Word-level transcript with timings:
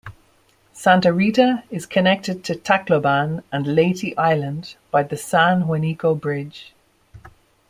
Santa 0.73 1.13
Rita 1.13 1.63
is 1.69 1.85
connected 1.85 2.43
to 2.45 2.55
Tacloban 2.55 3.43
and 3.51 3.67
Leyte 3.67 4.17
Island 4.17 4.75
by 4.89 5.03
the 5.03 5.15
San 5.15 5.65
Juanico 5.67 6.19
Bridge. 6.19 6.73